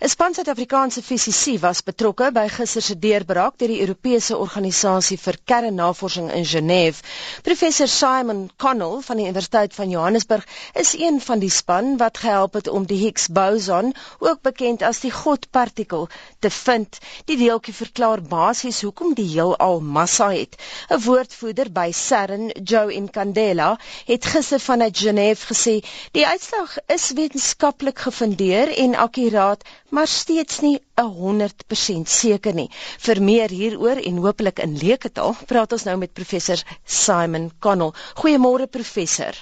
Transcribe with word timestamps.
'n 0.00 0.08
Span 0.08 0.32
Suid-Afrikaanse 0.34 1.02
fisici 1.02 1.56
was 1.58 1.80
betrokke 1.82 2.28
by 2.30 2.44
gister 2.54 2.82
se 2.86 2.94
deurbraak 3.02 3.56
deur 3.58 3.70
die 3.72 3.80
Europese 3.82 4.36
Organisasie 4.38 5.16
vir 5.18 5.38
Kernnavorsing 5.50 6.28
in 6.30 6.44
Genève. 6.46 7.00
Professor 7.42 7.88
Simon 7.90 8.44
Connell 8.62 9.00
van 9.02 9.16
die 9.18 9.24
Universiteit 9.26 9.74
van 9.74 9.90
Johannesburg 9.90 10.46
is 10.82 10.92
een 10.94 11.18
van 11.20 11.42
die 11.42 11.50
span 11.50 11.96
wat 12.02 12.20
gehelp 12.22 12.54
het 12.54 12.68
om 12.68 12.86
die 12.86 12.98
Higgs 13.00 13.26
boson, 13.26 13.90
ook 14.20 14.42
bekend 14.42 14.84
as 14.86 15.00
die 15.02 15.10
godpartikel, 15.10 16.06
te 16.38 16.50
vind. 16.50 17.00
Die 17.26 17.36
deeltjie 17.42 17.74
verklaar 17.74 18.22
basies 18.22 18.80
hoekom 18.86 19.16
die 19.18 19.26
heelal 19.32 19.80
massa 19.80 20.30
het. 20.30 20.54
'n 20.94 21.02
Woordvoerder 21.08 21.72
by 21.72 21.90
CERN, 21.90 22.52
Joe 22.62 22.92
Incandela, 22.92 23.74
het 24.06 24.30
gister 24.30 24.60
vanuit 24.60 24.96
Genève 24.98 25.50
gesê 25.50 25.76
die 26.14 26.26
uitslag 26.26 26.78
is 26.86 27.10
wetenskaplik 27.18 27.98
gefundeer 27.98 28.70
en 28.78 28.94
akkuraat 28.94 29.66
maar 29.88 30.06
steeds 30.06 30.60
nie 30.60 30.76
100% 31.00 32.08
seker 32.08 32.54
nie. 32.54 32.68
Vir 32.98 33.22
meer 33.22 33.50
hieroor 33.50 34.00
en 34.02 34.22
hopelik 34.24 34.62
in 34.64 34.76
leeketaal, 34.78 35.36
praat 35.46 35.72
ons 35.72 35.86
nou 35.88 35.96
met 36.00 36.12
professor 36.12 36.62
Simon 36.84 37.50
Connell. 37.58 37.94
Goeiemôre 38.20 38.66
professor. 38.66 39.36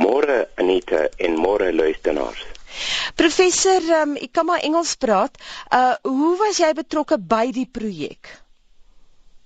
Môre 0.00 0.48
Anita 0.56 1.08
en 1.18 1.38
môre 1.38 1.72
luisteraars. 1.72 2.46
Professor, 3.14 3.84
um, 4.02 4.14
ek 4.16 4.32
kan 4.32 4.46
maar 4.48 4.62
Engels 4.64 4.94
praat. 4.96 5.36
Uh 5.68 5.94
hoe 6.08 6.36
was 6.40 6.60
jy 6.62 6.72
betrokke 6.78 7.18
by 7.18 7.50
die 7.52 7.68
projek? 7.68 8.30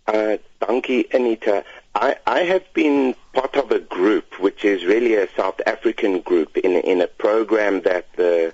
Uh 0.07 0.39
dankie 0.63 1.03
Anita. 1.11 1.65
I 1.97 2.15
I 2.27 2.45
have 2.47 2.67
been 2.73 3.17
part 3.33 3.57
of 3.57 3.71
a 3.71 3.81
group 3.81 4.39
which 4.39 4.65
is 4.65 4.85
really 4.85 5.15
a 5.17 5.27
South 5.37 5.61
African 5.67 6.21
group 6.23 6.57
in 6.57 6.79
in 6.83 7.03
a 7.03 7.07
program 7.07 7.81
that 7.83 8.07
the 8.17 8.53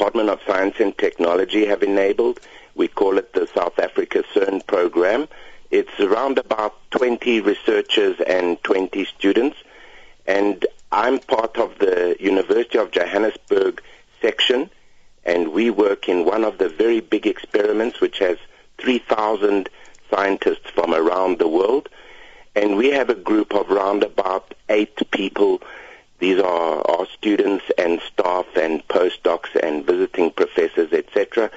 Department 0.00 0.30
of 0.30 0.40
Science 0.46 0.76
and 0.80 0.96
Technology 0.96 1.66
have 1.66 1.82
enabled. 1.82 2.40
We 2.74 2.88
call 2.88 3.18
it 3.18 3.34
the 3.34 3.46
South 3.54 3.78
Africa 3.78 4.24
CERN 4.32 4.66
program. 4.66 5.28
It's 5.70 6.00
around 6.00 6.38
about 6.38 6.74
20 6.92 7.42
researchers 7.42 8.18
and 8.26 8.56
20 8.64 9.04
students. 9.04 9.58
And 10.26 10.64
I'm 10.90 11.18
part 11.18 11.58
of 11.58 11.78
the 11.80 12.16
University 12.18 12.78
of 12.78 12.92
Johannesburg 12.92 13.82
section. 14.22 14.70
And 15.26 15.52
we 15.52 15.68
work 15.68 16.08
in 16.08 16.24
one 16.24 16.44
of 16.44 16.56
the 16.56 16.70
very 16.70 17.00
big 17.00 17.26
experiments 17.26 18.00
which 18.00 18.20
has 18.20 18.38
3,000 18.78 19.68
scientists 20.08 20.70
from 20.70 20.94
around 20.94 21.38
the 21.38 21.48
world. 21.48 21.90
And 22.56 22.78
we 22.78 22.88
have 22.92 23.10
a 23.10 23.14
group 23.14 23.54
of 23.54 23.70
around 23.70 24.02
about 24.02 24.54
eight 24.70 24.98
people 25.10 25.60
These 26.20 26.38
are 26.38 26.82
our 26.90 27.06
students 27.16 27.64
and 27.78 27.98
staff 28.12 28.44
and 28.54 28.86
postdocs 28.86 29.56
and 29.60 29.86
visiting 29.86 30.30
professors, 30.30 30.92
etc. 30.92 31.50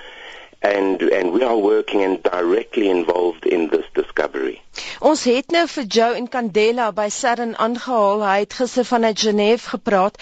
And 0.61 1.01
and 1.01 1.33
we 1.33 1.43
are 1.43 1.57
working 1.57 2.01
and 2.01 2.23
directly 2.23 2.89
involved 2.89 3.45
in 3.45 3.67
this 3.67 3.83
discovery. 3.93 4.61
Ons 5.01 5.25
het 5.27 5.51
nou 5.51 5.65
vir 5.67 5.89
Joe 5.97 6.15
en 6.15 6.29
Candela 6.31 6.87
by 6.95 7.09
CERN 7.11 7.57
aangehaal. 7.65 8.23
Hy 8.23 8.37
het 8.45 8.55
gister 8.61 8.87
vanuit 8.87 9.19
Genève 9.19 9.67
gepraat. 9.75 10.15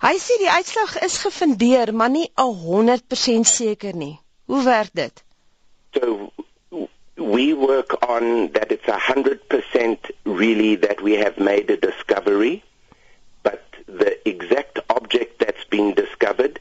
Hy 0.00 0.14
sê 0.24 0.40
die 0.40 0.50
uitslag 0.56 0.96
is 1.04 1.20
gefundeer, 1.26 1.92
maar 1.92 2.10
nie 2.16 2.30
100% 2.40 3.52
seker 3.52 3.92
nie. 3.92 4.16
Hoe 4.48 4.64
werk 4.64 4.96
dit? 4.96 5.24
So 6.00 6.32
we 7.20 7.52
work 7.52 8.00
on 8.08 8.52
that 8.56 8.72
it's 8.72 8.88
100% 8.88 10.12
really 10.24 10.76
that 10.88 11.04
we 11.04 11.20
have 11.20 11.36
made 11.36 11.68
a 11.68 11.76
discovery 11.76 12.62
exact 14.28 14.78
object 14.90 15.38
that's 15.38 15.64
been 15.64 15.94
discovered, 15.94 16.60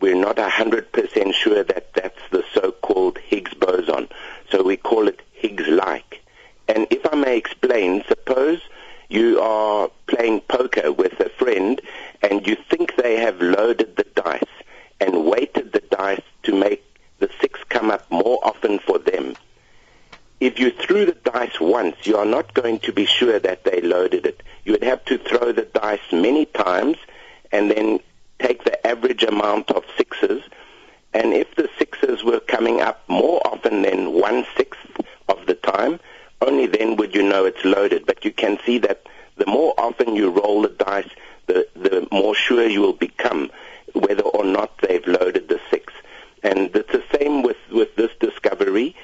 we're 0.00 0.14
not 0.14 0.36
100% 0.36 1.34
sure 1.34 1.62
that 1.62 1.92
that's 1.94 2.20
the 2.30 2.44
so-called 2.54 3.18
Higgs 3.18 3.54
boson. 3.54 4.08
So 4.50 4.62
we 4.62 4.76
call 4.76 5.08
it 5.08 5.20
Higgs-like. 5.32 6.22
And 6.68 6.86
if 6.90 7.06
I 7.12 7.16
may 7.16 7.36
explain, 7.36 8.04
suppose 8.08 8.60
you 9.08 9.40
are 9.40 9.90
playing 10.06 10.40
poker 10.42 10.92
with 10.92 11.18
a 11.20 11.28
friend 11.30 11.80
and 12.22 12.46
you 12.46 12.56
think 12.70 12.96
they 12.96 13.16
have 13.16 13.40
loaded 13.40 13.96
the 13.96 14.06
dice 14.14 14.42
and 15.00 15.24
weighted 15.24 15.72
the 15.72 15.80
dice 15.80 16.22
to 16.44 16.54
make 16.54 16.84
the 17.18 17.30
six 17.40 17.60
come 17.68 17.90
up 17.90 18.10
more 18.10 18.38
often 18.42 18.78
for 18.78 18.98
them. 18.98 19.36
If 20.38 20.58
you 20.58 20.70
threw 20.70 21.04
the 21.04 21.12
dice 21.12 21.60
once, 21.60 21.96
you 22.04 22.16
are 22.16 22.24
not 22.24 22.54
going 22.54 22.78
to 22.80 22.92
be 22.92 23.04
sure 23.04 23.38
that 23.38 23.64
they 23.64 23.80
loaded 23.82 24.24
it 24.24 24.42
you 24.64 24.72
would 24.72 24.84
have 24.84 25.04
to 25.06 25.18
throw 25.30 25.52
the 25.52 25.62
dice 25.62 26.12
many 26.12 26.44
times 26.46 26.96
and 27.52 27.70
then 27.70 28.00
take 28.40 28.64
the 28.64 28.86
average 28.86 29.22
amount 29.22 29.70
of 29.70 29.84
sixes. 29.96 30.42
And 31.14 31.32
if 31.32 31.54
the 31.54 31.68
sixes 31.78 32.24
were 32.24 32.40
coming 32.40 32.80
up 32.80 33.02
more 33.08 33.40
often 33.44 33.82
than 33.82 34.12
one 34.12 34.44
sixth 34.56 35.00
of 35.28 35.46
the 35.46 35.54
time, 35.54 36.00
only 36.40 36.66
then 36.66 36.96
would 36.96 37.14
you 37.14 37.22
know 37.22 37.44
it's 37.44 37.64
loaded. 37.64 38.06
But 38.06 38.24
you 38.24 38.32
can 38.32 38.58
see 38.66 38.78
that 38.78 39.06
the 39.36 39.46
more 39.46 39.74
often 39.78 40.16
you 40.16 40.30
roll 40.30 40.62
the 40.62 40.68
dice, 40.68 41.08
the, 41.46 41.66
the 41.74 42.08
more 42.10 42.34
sure 42.34 42.66
you 42.66 42.80
will 42.80 42.92
become 42.92 43.50
whether 43.94 44.22
or 44.22 44.44
not 44.44 44.78
they've 44.78 45.06
loaded 45.06 45.48
the 45.48 45.60
six. 45.70 45.92
And 46.42 46.74
it's 46.74 46.92
the 46.92 47.04
same 47.18 47.42
with, 47.42 47.58
with 47.70 47.94
this 47.96 48.10
discovery. 48.18 48.96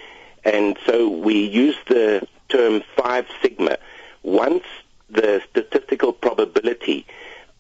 And 0.44 0.78
so 0.86 1.09
we 1.09 1.47
use 1.47 1.76
the 1.88 2.26
term 2.48 2.82
5 2.97 3.26
sigma. 3.42 3.78
Once 4.22 4.65
the 5.09 5.42
statistical 5.50 6.12
probability 6.12 7.06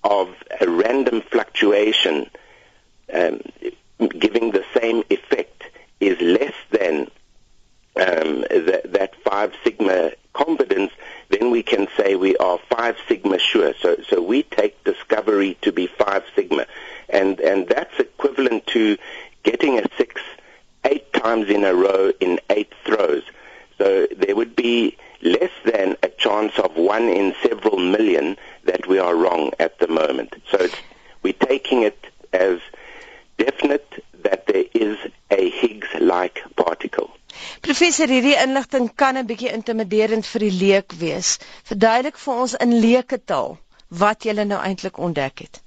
of 0.04 0.34
a 0.60 0.68
random 0.68 1.22
fluctuation 1.22 2.30
um, 3.12 3.40
giving 4.18 4.50
the 4.50 4.64
same 4.78 5.02
effect 5.10 5.64
is 6.00 6.20
less 6.20 6.54
than 6.70 7.10
um, 7.96 8.42
that, 8.50 8.82
that 8.92 9.14
five 9.22 9.54
sigma 9.64 10.12
confidence, 10.32 10.92
then 11.30 11.50
we 11.50 11.62
can 11.62 11.88
say 11.96 12.14
we 12.14 12.36
are 12.36 12.58
five 12.68 12.96
sigma 13.08 13.38
sure. 13.38 13.72
So, 13.80 13.96
so 14.08 14.20
we 14.20 14.42
take 14.42 14.82
discovery 14.84 15.56
to 15.62 15.72
be 15.72 15.86
five 15.86 16.24
sigma, 16.34 16.66
and 17.08 17.40
and 17.40 17.66
that's 17.68 17.98
equivalent 17.98 18.66
to 18.68 18.98
getting 19.42 19.78
a 19.78 19.84
six 19.96 20.20
eight 20.84 21.12
times 21.12 21.48
in 21.48 21.64
a 21.64 21.74
row 21.74 22.12
in 22.20 22.38
eight 22.50 22.72
throws. 22.84 23.22
So 23.78 24.06
there 24.16 24.36
would 24.36 24.56
be 24.56 24.96
less 25.22 25.50
than 25.64 25.96
a 26.02 26.08
chance 26.08 26.58
of 26.58 26.76
one 26.76 27.04
in 27.04 27.34
several 27.42 27.78
million 27.78 28.36
that 28.64 28.86
we 28.86 28.98
are 28.98 29.14
wrong 29.14 29.52
at 29.58 29.78
the 29.78 29.88
moment. 29.88 30.34
So 30.50 30.68
we're 31.22 31.32
taking 31.32 31.82
it 31.82 32.06
as 32.32 32.60
definite 33.38 34.04
that 34.22 34.46
there 34.46 34.64
is. 34.74 34.98
Professor, 37.76 38.08
hierdie 38.08 38.38
inligting 38.40 38.86
kan 38.96 39.18
'n 39.20 39.26
bietjie 39.28 39.50
intimiderend 39.52 40.26
vir 40.26 40.40
die 40.40 40.54
leek 40.60 40.92
wees. 41.00 41.32
Verduidelik 41.68 42.16
vir 42.22 42.38
ons 42.44 42.54
in 42.64 42.72
leeketaal 42.84 43.58
wat 44.02 44.24
jy 44.24 44.32
nou 44.32 44.60
eintlik 44.68 44.96
ontdek 45.08 45.42
het. 45.44 45.60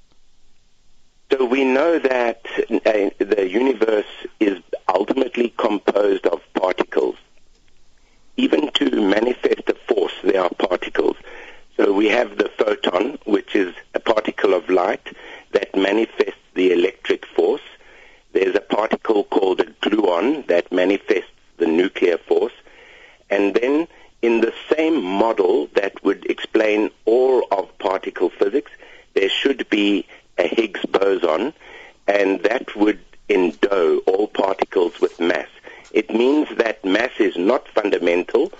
So 1.29 1.45
we 1.45 1.61
know 1.75 1.99
that 1.99 2.49
uh, 2.57 3.13
the 3.35 3.45
universe 3.45 4.25
is 4.39 4.57
ultimately 4.95 5.53
composed 5.55 6.25
of 6.25 6.41
particles 6.53 7.21
even 8.37 8.71
to 8.79 8.89
manifest 9.01 9.69
a 9.69 9.75
force, 9.87 10.17
there 10.23 10.41
are 10.41 10.55
particles. 10.67 11.17
So 11.77 11.93
we 11.93 12.07
have 12.07 12.37
the 12.37 12.49
photon, 12.57 13.19
which 13.25 13.55
is 13.55 13.75
a 13.93 13.99
particle 13.99 14.55
of 14.55 14.67
light 14.67 15.15
that 15.51 15.75
manifests 15.75 16.47
the 16.55 16.71
electric 16.71 17.27
force. 17.27 17.67
There's 18.33 18.55
a 18.55 18.67
particle 18.77 19.25
called 19.25 19.59
a 19.59 19.65
gluon 19.65 20.47
that 20.47 20.71
manifests 20.71 21.29
nuclear 21.77 22.17
force. 22.17 22.53
And 23.29 23.53
then 23.53 23.87
in 24.21 24.41
the 24.41 24.53
same 24.73 25.01
model 25.03 25.67
that 25.75 26.03
would 26.03 26.25
explain 26.25 26.89
all 27.05 27.47
of 27.51 27.77
particle 27.79 28.29
physics, 28.29 28.71
there 29.13 29.29
should 29.29 29.69
be 29.69 30.05
a 30.37 30.47
Higgs 30.47 30.85
boson, 30.85 31.53
and 32.07 32.41
that 32.43 32.75
would 32.75 32.99
endow 33.29 33.97
all 34.07 34.27
particles 34.27 34.99
with 34.99 35.19
mass. 35.19 35.47
It 35.91 36.09
means 36.11 36.47
that 36.57 36.83
mass 36.83 37.11
is 37.19 37.37
not 37.37 37.67
fundamental. 37.67 38.51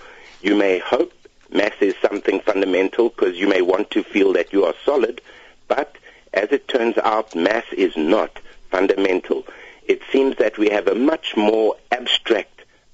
You 0.42 0.56
may 0.56 0.78
hope 0.78 1.12
mass 1.52 1.74
is 1.80 1.94
something 2.00 2.40
fundamental 2.40 3.08
because 3.10 3.36
you 3.36 3.48
may 3.48 3.62
want 3.62 3.90
to 3.90 4.02
feel 4.02 4.32
that 4.34 4.52
you 4.52 4.64
are 4.64 4.74
solid, 4.84 5.20
but 5.68 5.96
as 6.32 6.52
it 6.52 6.68
turns 6.68 6.96
out, 6.98 7.34
mass 7.34 7.64
is 7.72 7.96
not 7.96 8.40
fundamental. 8.70 9.44
It 9.86 10.00
seems 10.12 10.36
that 10.36 10.58
we 10.58 10.70
have 10.70 10.86
a 10.86 10.94
much 10.94 11.36
more 11.36 11.76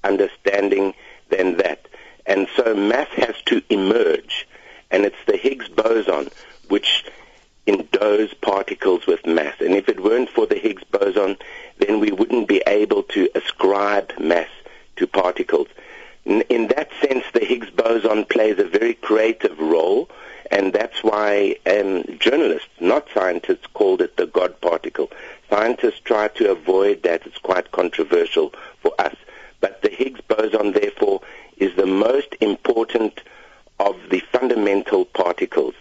understanding 0.07 0.93
than 1.29 1.57
that. 1.57 1.87
And 2.25 2.47
so 2.55 2.75
mass 2.75 3.09
has 3.09 3.35
to 3.45 3.61
emerge, 3.69 4.47
and 4.91 5.05
it's 5.05 5.23
the 5.25 5.37
Higgs 5.37 5.67
boson 5.67 6.29
which 6.67 7.05
endows 7.65 8.33
particles 8.33 9.05
with 9.05 9.25
mass. 9.25 9.55
And 9.59 9.73
if 9.75 9.89
it 9.89 10.03
weren't 10.03 10.29
for 10.29 10.45
the 10.45 10.59
Higgs 10.59 10.83
boson, 10.85 11.37
then 11.79 11.99
we 11.99 12.11
wouldn't 12.11 12.47
be 12.47 12.61
able 12.65 13.03
to 13.03 13.29
ascribe 13.35 14.11
mass 14.19 14.49
to 14.97 15.07
particles. 15.07 15.67
In, 16.25 16.41
in 16.49 16.67
that 16.67 16.89
sense, 17.01 17.25
the 17.33 17.45
Higgs 17.45 17.69
boson 17.69 18.25
plays 18.25 18.59
a 18.59 18.65
very 18.65 18.93
creative 18.93 19.57
role, 19.59 20.09
and 20.51 20.73
that's 20.73 21.03
why 21.03 21.55
um, 21.65 22.03
journalists, 22.19 22.69
not 22.79 23.07
scientists, 23.13 23.67
called 23.73 24.01
it 24.01 24.17
the 24.17 24.27
God 24.27 24.59
particle. 24.61 25.09
Scientists 25.49 26.01
try 26.03 26.27
to 26.29 26.51
avoid 26.51 27.03
that. 27.03 27.25
It's 27.25 27.37
quite 27.37 27.71
controversial 27.71 28.53
for 28.81 28.93
us. 28.99 29.15
The 30.37 30.71
therefore, 30.79 31.21
is 31.57 31.75
the 31.75 31.85
most 31.85 32.35
important 32.39 33.21
of 33.79 33.95
the 34.09 34.19
fundamental 34.31 35.05
particles. 35.05 35.73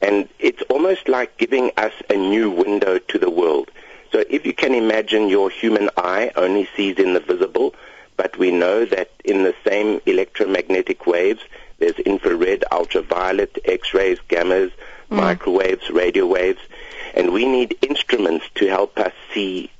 And 0.00 0.28
it's 0.38 0.62
almost 0.68 1.08
like 1.08 1.38
giving 1.38 1.70
us 1.76 1.92
a 2.10 2.14
new 2.14 2.50
window 2.50 2.98
to 2.98 3.18
the 3.18 3.30
world. 3.30 3.70
So 4.12 4.22
if 4.28 4.44
you 4.44 4.52
can 4.52 4.74
imagine 4.74 5.28
your 5.28 5.50
human 5.50 5.88
eye 5.96 6.30
only 6.36 6.68
sees 6.76 6.98
in 6.98 7.14
the 7.14 7.20
visible, 7.20 7.74
but 8.16 8.36
we 8.36 8.50
know 8.50 8.84
that 8.84 9.10
in 9.24 9.42
the 9.42 9.54
same 9.66 10.00
electromagnetic 10.06 11.06
waves, 11.06 11.40
there's 11.78 11.98
infrared, 12.00 12.64
ultraviolet, 12.70 13.58
X-rays, 13.64 14.18
gammas, 14.28 14.70
mm. 15.10 15.16
microwaves, 15.16 15.90
radio 15.90 16.26
waves, 16.26 16.60
and 17.14 17.32
we 17.32 17.46
need 17.46 17.76
instruments 17.82 18.46
to 18.56 18.68
help 18.68 18.98
us 18.98 19.12
see. 19.32 19.70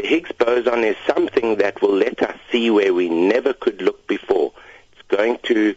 The 0.00 0.06
Higgs 0.06 0.32
boson 0.32 0.82
is 0.82 0.96
something 1.06 1.56
that 1.56 1.82
will 1.82 1.94
let 1.94 2.22
us 2.22 2.34
see 2.50 2.70
where 2.70 2.94
we 2.94 3.10
never 3.10 3.52
could 3.52 3.82
look 3.82 4.06
before. 4.06 4.50
It's 4.92 5.02
going 5.14 5.40
to 5.42 5.74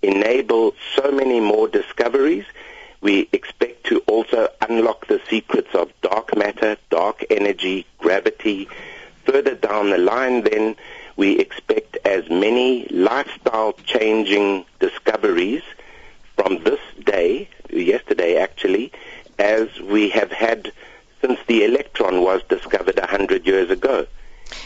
enable 0.00 0.76
so 0.94 1.10
many 1.10 1.40
more 1.40 1.66
discoveries. 1.66 2.44
We 3.00 3.28
expect 3.32 3.86
to 3.86 3.98
also 4.06 4.48
unlock 4.60 5.08
the 5.08 5.20
secrets 5.28 5.74
of 5.74 5.90
dark 6.02 6.36
matter, 6.36 6.76
dark 6.90 7.24
energy, 7.30 7.84
gravity. 7.98 8.68
Further 9.24 9.56
down 9.56 9.90
the 9.90 9.98
line, 9.98 10.44
then, 10.44 10.76
we 11.16 11.40
expect 11.40 11.98
as 12.04 12.30
many 12.30 12.86
lifestyle 12.90 13.72
changing 13.72 14.66
discoveries 14.78 15.62
from 16.36 16.62
this 16.62 16.80
day, 17.04 17.48
yesterday 17.70 18.36
actually, 18.36 18.92
as 19.36 19.80
we 19.80 20.10
have 20.10 20.30
had 20.30 20.70
since 21.24 21.40
the 21.46 21.64
electron 21.64 22.20
was 22.22 22.42
discovered 22.50 22.98
100 22.98 23.46
years 23.46 23.70
ago. 23.70 24.06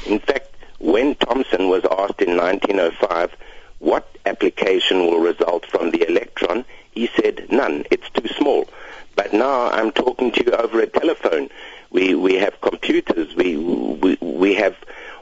In 0.06 0.18
fact, 0.18 0.56
when 0.80 1.14
Thomson 1.14 1.68
was 1.68 1.84
asked 1.84 2.20
in 2.20 2.36
1905 2.36 3.36
what 3.78 4.08
application 4.26 5.06
will 5.06 5.20
result 5.20 5.66
from 5.66 5.92
the 5.92 6.08
electron, 6.08 6.64
he 6.90 7.08
said 7.14 7.46
none, 7.50 7.84
it's 7.92 8.10
too 8.10 8.26
small. 8.26 8.68
But 9.14 9.32
now 9.32 9.70
I'm 9.70 9.92
talking 9.92 10.32
to 10.32 10.44
you 10.44 10.50
over 10.50 10.80
a 10.80 10.88
telephone. 10.88 11.48
We, 11.90 12.16
we 12.16 12.34
have 12.34 12.60
computers, 12.60 13.36
we, 13.36 13.56
we, 13.56 14.18
we 14.20 14.54
have 14.54 14.76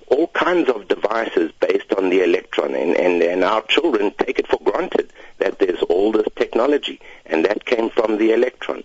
all 0.09 0.29
kinds 0.29 0.71
of 0.71 0.89
devices 0.89 1.53
based 1.61 1.93
on 1.93 2.09
the 2.09 2.23
electron, 2.23 2.75
and, 2.75 2.97
and, 2.97 3.23
and 3.23 3.45
our 3.45 3.63
children 3.63 4.13
take 4.19 4.39
it 4.39 4.47
for 4.47 4.61
granted 4.65 5.13
that 5.39 5.59
there's 5.59 5.83
all 5.83 6.13
this 6.13 6.29
technology, 6.37 6.99
and 7.27 7.45
that 7.45 7.67
came 7.67 7.91
from 7.91 8.17
the 8.17 8.33
electron. 8.33 8.85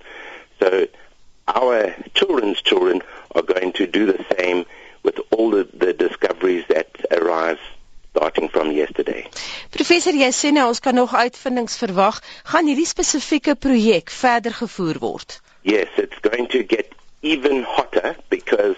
yesterday. 8.81 9.25
Professor, 9.73 10.15
jy 10.17 10.31
sê 10.35 10.51
nou 10.55 10.67
ons 10.73 10.81
kan 10.83 10.97
nog 10.97 11.13
uitvindings 11.15 11.77
verwag. 11.81 12.19
Gaan 12.51 12.69
hierdie 12.69 12.89
spesifieke 12.89 13.55
projek 13.55 14.11
verder 14.13 14.55
gevoer 14.57 14.99
word? 15.03 15.39
Yes, 15.61 15.89
it's 16.01 16.19
going 16.25 16.49
to 16.55 16.63
get 16.65 16.91
even 17.21 17.63
hotter 17.63 18.15
because 18.29 18.77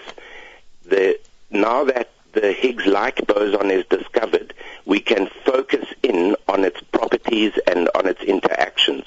the 0.84 1.18
now 1.50 1.84
that 1.84 2.08
the 2.32 2.52
Higgs-like 2.52 3.26
boson 3.26 3.70
is 3.70 3.84
discovered, 3.88 4.52
we 4.84 5.00
can 5.00 5.28
focus 5.44 5.86
in 6.02 6.36
on 6.48 6.64
its 6.64 6.80
properties 6.92 7.52
and 7.66 7.88
on 7.94 8.06
its 8.06 8.20
interactions. 8.22 9.04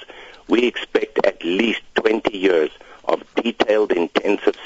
We 0.47 0.65
expect 0.65 1.25
at 1.25 1.43
least 1.43 1.81
20 1.95 2.37
years 2.37 2.71
of 3.03 3.23
detailed 3.35 3.91
intensive 3.91 4.56